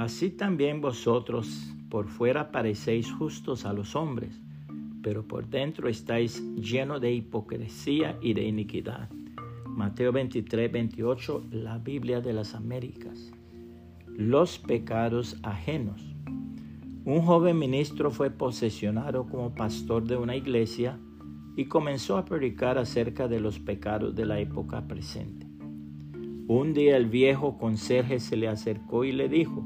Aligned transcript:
Así 0.00 0.30
también 0.30 0.80
vosotros 0.80 1.74
por 1.90 2.08
fuera 2.08 2.50
parecéis 2.50 3.12
justos 3.12 3.66
a 3.66 3.74
los 3.74 3.94
hombres, 3.94 4.40
pero 5.02 5.28
por 5.28 5.46
dentro 5.46 5.90
estáis 5.90 6.42
llenos 6.54 7.02
de 7.02 7.12
hipocresía 7.12 8.18
y 8.22 8.32
de 8.32 8.44
iniquidad. 8.44 9.10
Mateo 9.66 10.10
23, 10.10 10.72
28, 10.72 11.48
la 11.50 11.76
Biblia 11.76 12.22
de 12.22 12.32
las 12.32 12.54
Américas. 12.54 13.30
Los 14.06 14.58
pecados 14.58 15.36
ajenos. 15.42 16.00
Un 17.04 17.20
joven 17.20 17.58
ministro 17.58 18.10
fue 18.10 18.30
posesionado 18.30 19.26
como 19.26 19.54
pastor 19.54 20.04
de 20.04 20.16
una 20.16 20.34
iglesia 20.34 20.98
y 21.58 21.66
comenzó 21.66 22.16
a 22.16 22.24
predicar 22.24 22.78
acerca 22.78 23.28
de 23.28 23.40
los 23.40 23.58
pecados 23.58 24.14
de 24.16 24.24
la 24.24 24.40
época 24.40 24.88
presente. 24.88 25.46
Un 26.48 26.72
día 26.72 26.96
el 26.96 27.04
viejo 27.04 27.58
conserje 27.58 28.18
se 28.18 28.38
le 28.38 28.48
acercó 28.48 29.04
y 29.04 29.12
le 29.12 29.28
dijo, 29.28 29.62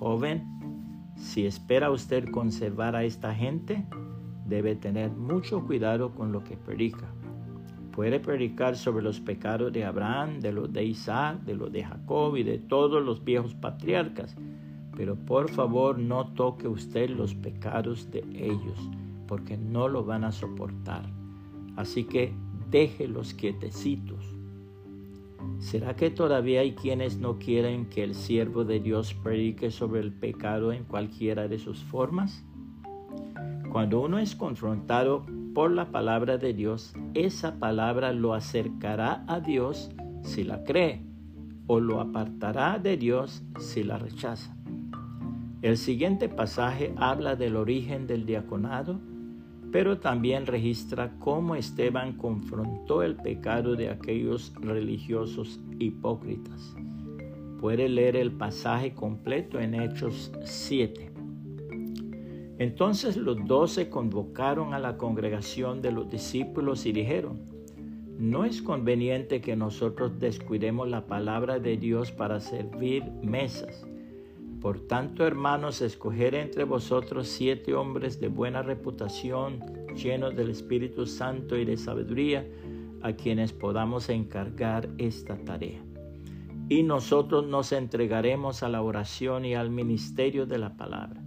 Joven, 0.00 1.12
si 1.14 1.44
espera 1.44 1.90
usted 1.90 2.30
conservar 2.30 2.96
a 2.96 3.04
esta 3.04 3.34
gente, 3.34 3.84
debe 4.46 4.74
tener 4.74 5.10
mucho 5.10 5.66
cuidado 5.66 6.14
con 6.14 6.32
lo 6.32 6.42
que 6.42 6.56
predica. 6.56 7.06
Puede 7.92 8.18
predicar 8.18 8.76
sobre 8.76 9.04
los 9.04 9.20
pecados 9.20 9.70
de 9.74 9.84
Abraham, 9.84 10.40
de 10.40 10.52
los 10.52 10.72
de 10.72 10.84
Isaac, 10.86 11.42
de 11.42 11.54
los 11.54 11.70
de 11.70 11.84
Jacob 11.84 12.34
y 12.36 12.44
de 12.44 12.56
todos 12.56 13.04
los 13.04 13.22
viejos 13.22 13.54
patriarcas, 13.54 14.34
pero 14.96 15.16
por 15.16 15.50
favor 15.50 15.98
no 15.98 16.32
toque 16.32 16.66
usted 16.66 17.10
los 17.10 17.34
pecados 17.34 18.10
de 18.10 18.20
ellos, 18.32 18.90
porque 19.28 19.58
no 19.58 19.86
lo 19.86 20.02
van 20.02 20.24
a 20.24 20.32
soportar. 20.32 21.04
Así 21.76 22.04
que 22.04 22.32
déjelos 22.70 23.34
quietecitos 23.34 24.39
¿Será 25.60 25.94
que 25.94 26.10
todavía 26.10 26.60
hay 26.60 26.72
quienes 26.72 27.18
no 27.18 27.38
quieren 27.38 27.84
que 27.90 28.02
el 28.02 28.14
siervo 28.14 28.64
de 28.64 28.80
Dios 28.80 29.12
predique 29.12 29.70
sobre 29.70 30.00
el 30.00 30.10
pecado 30.10 30.72
en 30.72 30.84
cualquiera 30.84 31.48
de 31.48 31.58
sus 31.58 31.84
formas? 31.84 32.44
Cuando 33.70 34.00
uno 34.00 34.18
es 34.18 34.34
confrontado 34.34 35.26
por 35.54 35.70
la 35.70 35.90
palabra 35.90 36.38
de 36.38 36.54
Dios, 36.54 36.94
esa 37.12 37.58
palabra 37.58 38.12
lo 38.14 38.32
acercará 38.32 39.22
a 39.28 39.40
Dios 39.40 39.90
si 40.22 40.44
la 40.44 40.64
cree 40.64 41.02
o 41.66 41.78
lo 41.78 42.00
apartará 42.00 42.78
de 42.78 42.96
Dios 42.96 43.42
si 43.58 43.82
la 43.82 43.98
rechaza. 43.98 44.56
El 45.60 45.76
siguiente 45.76 46.30
pasaje 46.30 46.94
habla 46.96 47.36
del 47.36 47.56
origen 47.56 48.06
del 48.06 48.24
diaconado 48.24 48.98
pero 49.72 49.98
también 49.98 50.46
registra 50.46 51.12
cómo 51.18 51.54
Esteban 51.54 52.14
confrontó 52.14 53.02
el 53.02 53.16
pecado 53.16 53.76
de 53.76 53.88
aquellos 53.90 54.52
religiosos 54.60 55.60
hipócritas. 55.78 56.74
Puede 57.60 57.88
leer 57.88 58.16
el 58.16 58.32
pasaje 58.32 58.94
completo 58.94 59.60
en 59.60 59.74
Hechos 59.74 60.32
7. 60.44 61.12
Entonces 62.58 63.16
los 63.16 63.46
doce 63.46 63.88
convocaron 63.88 64.74
a 64.74 64.78
la 64.78 64.96
congregación 64.96 65.80
de 65.80 65.92
los 65.92 66.10
discípulos 66.10 66.84
y 66.86 66.92
dijeron, 66.92 67.38
no 68.18 68.44
es 68.44 68.60
conveniente 68.60 69.40
que 69.40 69.56
nosotros 69.56 70.18
descuidemos 70.18 70.88
la 70.88 71.06
palabra 71.06 71.58
de 71.58 71.76
Dios 71.78 72.12
para 72.12 72.40
servir 72.40 73.04
mesas 73.22 73.86
por 74.60 74.80
tanto, 74.80 75.26
hermanos, 75.26 75.80
escoger 75.80 76.34
entre 76.34 76.64
vosotros 76.64 77.28
siete 77.28 77.74
hombres 77.74 78.20
de 78.20 78.28
buena 78.28 78.62
reputación, 78.62 79.60
llenos 79.96 80.36
del 80.36 80.50
Espíritu 80.50 81.06
Santo 81.06 81.56
y 81.56 81.64
de 81.64 81.78
sabiduría, 81.78 82.46
a 83.02 83.12
quienes 83.14 83.54
podamos 83.54 84.10
encargar 84.10 84.90
esta 84.98 85.36
tarea. 85.44 85.82
Y 86.68 86.82
nosotros 86.82 87.46
nos 87.46 87.72
entregaremos 87.72 88.62
a 88.62 88.68
la 88.68 88.82
oración 88.82 89.46
y 89.46 89.54
al 89.54 89.70
ministerio 89.70 90.44
de 90.44 90.58
la 90.58 90.76
palabra. 90.76 91.22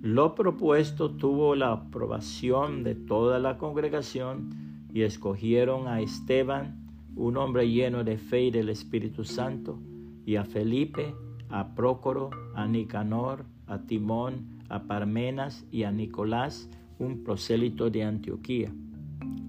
Lo 0.00 0.34
propuesto 0.36 1.10
tuvo 1.10 1.56
la 1.56 1.72
aprobación 1.72 2.84
de 2.84 2.94
toda 2.94 3.40
la 3.40 3.58
congregación 3.58 4.50
y 4.92 5.02
escogieron 5.02 5.88
a 5.88 6.00
Esteban, 6.00 6.86
un 7.16 7.36
hombre 7.36 7.68
lleno 7.68 8.04
de 8.04 8.16
fe 8.16 8.44
y 8.44 8.50
del 8.52 8.68
Espíritu 8.68 9.24
Santo, 9.24 9.80
y 10.24 10.36
a 10.36 10.44
Felipe, 10.44 11.14
a 11.48 11.74
Prócoro, 11.74 12.30
a 12.54 12.66
Nicanor, 12.66 13.44
a 13.66 13.78
Timón, 13.86 14.62
a 14.68 14.84
Parmenas 14.84 15.66
y 15.70 15.84
a 15.84 15.92
Nicolás, 15.92 16.68
un 16.98 17.24
prosélito 17.24 17.90
de 17.90 18.04
Antioquía, 18.04 18.72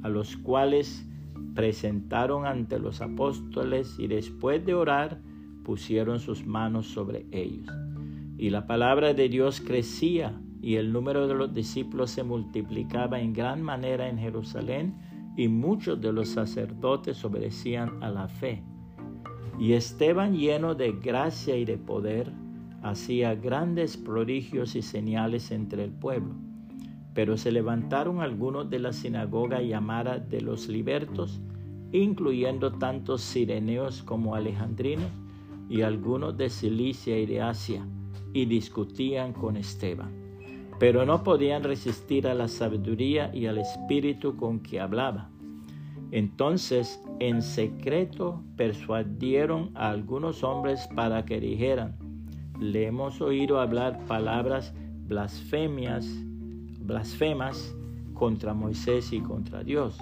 a 0.03 0.09
los 0.09 0.38
cuales 0.38 1.07
presentaron 1.53 2.45
ante 2.45 2.79
los 2.79 3.01
apóstoles 3.01 3.97
y 3.97 4.07
después 4.07 4.66
de 4.66 4.73
orar 4.73 5.22
pusieron 5.63 6.19
sus 6.19 6.45
manos 6.45 6.88
sobre 6.88 7.25
ellos. 7.31 7.73
Y 8.38 8.50
la 8.50 8.67
palabra 8.67 9.13
de 9.13 9.29
Dios 9.29 9.62
crecía 9.62 10.39
y 10.62 10.75
el 10.75 10.91
número 10.91 11.27
de 11.27 11.35
los 11.35 11.53
discípulos 11.53 12.12
se 12.12 12.23
multiplicaba 12.23 13.19
en 13.19 13.33
gran 13.33 13.62
manera 13.62 14.09
en 14.09 14.17
Jerusalén 14.17 14.95
y 15.38 15.47
muchos 15.47 16.00
de 16.01 16.12
los 16.12 16.29
sacerdotes 16.29 17.23
obedecían 17.23 18.03
a 18.03 18.09
la 18.09 18.27
fe. 18.27 18.63
Y 19.58 19.74
Esteban 19.74 20.36
lleno 20.36 20.76
de 20.76 20.92
gracia 20.92 21.56
y 21.56 21.66
de 21.66 21.78
poder, 21.78 22.32
hacía 22.84 23.36
grandes 23.36 23.96
prodigios 23.96 24.76
y 24.76 24.82
señales 24.82 25.52
entre 25.52 25.84
el 25.84 25.92
pueblo. 25.92 26.36
Pero 27.14 27.38
se 27.38 27.52
levantaron 27.52 28.22
algunos 28.22 28.70
de 28.70 28.80
la 28.80 28.92
sinagoga 28.92 29.62
llamada 29.62 30.20
de 30.20 30.42
los 30.42 30.68
libertos, 30.68 31.40
incluyendo 31.94 32.74
tantos 32.74 33.22
sireneos 33.22 34.04
como 34.04 34.36
alejandrinos 34.36 35.10
y 35.70 35.82
algunos 35.82 36.38
de 36.38 36.50
Cilicia 36.50 37.18
y 37.18 37.26
de 37.26 37.42
Asia, 37.42 37.88
y 38.34 38.46
discutían 38.46 39.32
con 39.32 39.56
Esteban. 39.56 40.12
Pero 40.78 41.06
no 41.06 41.24
podían 41.24 41.64
resistir 41.64 42.28
a 42.28 42.34
la 42.34 42.50
sabiduría 42.50 43.34
y 43.34 43.46
al 43.46 43.60
espíritu 43.60 44.36
con 44.36 44.60
que 44.60 44.82
hablaba 44.82 45.30
entonces 46.12 47.02
en 47.20 47.42
secreto 47.42 48.44
persuadieron 48.56 49.72
a 49.76 49.90
algunos 49.90 50.44
hombres 50.44 50.88
para 50.96 51.26
que 51.26 51.40
dijeran, 51.40 51.96
le 52.60 52.88
hemos 52.88 53.22
oído 53.22 53.60
hablar 53.60 54.06
palabras 54.06 54.74
blasfemias, 55.08 56.08
blasfemas 56.80 57.76
contra 58.14 58.54
Moisés 58.54 59.12
y 59.14 59.20
contra 59.20 59.64
Dios. 59.64 60.00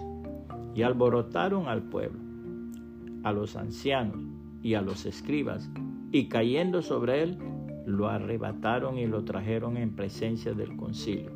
Y 0.75 0.84
alborotaron 0.84 1.68
al 1.68 1.84
pueblo, 1.84 2.20
a 3.24 3.31
los 3.31 3.56
ancianos 3.56 4.18
y 4.62 4.75
a 4.75 4.81
los 4.81 5.06
escribas, 5.06 5.70
y 6.12 6.28
cayendo 6.28 6.81
sobre 6.81 7.24
él, 7.24 7.38
lo 7.85 8.08
arrebataron 8.08 8.97
y 8.97 9.08
lo 9.08 9.24
trajeron 9.24 9.78
en 9.78 9.96
presencia 9.96 10.53
del 10.53 10.75
concilio. 10.78 11.31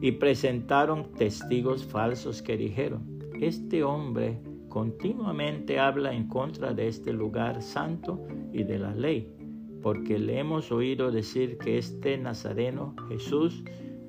Y 0.00 0.12
presentaron 0.12 1.12
testigos 1.12 1.84
falsos 1.84 2.42
que 2.42 2.56
dijeron, 2.56 3.21
este 3.46 3.82
hombre 3.82 4.40
continuamente 4.68 5.80
habla 5.80 6.14
en 6.14 6.28
contra 6.28 6.72
de 6.72 6.86
este 6.86 7.12
lugar 7.12 7.60
santo 7.60 8.24
y 8.52 8.62
de 8.62 8.78
la 8.78 8.94
ley, 8.94 9.34
porque 9.82 10.18
le 10.18 10.38
hemos 10.38 10.70
oído 10.70 11.10
decir 11.10 11.58
que 11.58 11.76
este 11.76 12.16
Nazareno 12.18 12.94
Jesús 13.08 13.64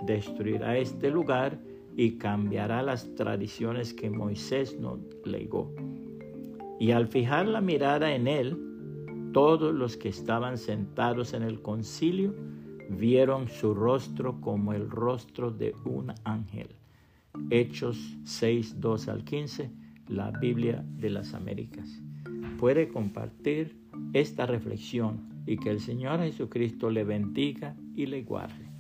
destruirá 0.06 0.78
este 0.78 1.10
lugar 1.10 1.60
y 1.96 2.18
cambiará 2.18 2.84
las 2.84 3.14
tradiciones 3.16 3.94
que 3.94 4.12
Moisés 4.12 4.80
nos 4.80 5.00
legó. 5.26 5.74
Y 6.80 6.92
al 6.92 7.08
fijar 7.08 7.48
la 7.48 7.62
mirada 7.62 8.14
en 8.14 8.28
él, 8.28 8.58
todos 9.34 9.74
los 9.74 9.98
que 9.98 10.10
estaban 10.10 10.60
sentados 10.60 11.34
en 11.34 11.42
el 11.42 11.60
concilio 11.60 12.36
vieron 12.88 13.50
su 13.50 13.74
rostro 13.74 14.40
como 14.42 14.74
el 14.74 14.90
rostro 14.92 15.50
de 15.50 15.74
un 15.86 16.14
ángel. 16.24 16.83
Hechos 17.56 18.18
6, 18.24 18.82
2 18.82 19.08
al 19.10 19.24
15, 19.24 19.70
la 20.08 20.32
Biblia 20.32 20.84
de 20.98 21.12
las 21.12 21.36
Américas. 21.36 22.02
Puede 22.58 22.88
compartir 22.88 23.78
esta 24.14 24.48
reflexión 24.48 25.30
y 25.46 25.58
que 25.58 25.70
el 25.70 25.80
Señor 25.80 26.20
Jesucristo 26.22 26.90
le 26.90 27.04
bendiga 27.04 27.76
y 27.96 28.08
le 28.08 28.24
guarde. 28.24 28.73